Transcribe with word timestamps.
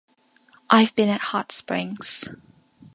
I've 0.67 0.95
been 0.95 1.09
at 1.09 1.21
Hot 1.29 1.51
Springs. 1.51 2.23